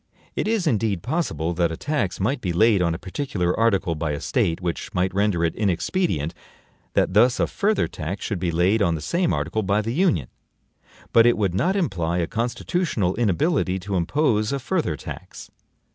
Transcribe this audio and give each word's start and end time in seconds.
It 0.35 0.47
is, 0.47 0.65
indeed, 0.65 1.03
possible 1.03 1.53
that 1.53 1.71
a 1.71 1.77
tax 1.77 2.19
might 2.19 2.41
be 2.41 2.51
laid 2.53 2.81
on 2.81 2.95
a 2.95 2.97
particular 2.97 3.53
article 3.55 3.93
by 3.93 4.13
a 4.13 4.19
State 4.19 4.59
which 4.59 4.91
might 4.95 5.13
render 5.13 5.43
it 5.45 5.53
INEXPEDIENT 5.55 6.33
that 6.93 7.13
thus 7.13 7.39
a 7.39 7.45
further 7.45 7.87
tax 7.87 8.25
should 8.25 8.39
be 8.39 8.49
laid 8.49 8.81
on 8.81 8.95
the 8.95 8.99
same 9.01 9.31
article 9.31 9.61
by 9.61 9.79
the 9.79 9.93
Union; 9.93 10.29
but 11.13 11.27
it 11.27 11.37
would 11.37 11.53
not 11.53 11.75
imply 11.75 12.17
a 12.17 12.25
constitutional 12.25 13.13
inability 13.15 13.77
to 13.77 13.95
impose 13.95 14.51
a 14.51 14.57
further 14.57 14.97
tax. 14.97 15.51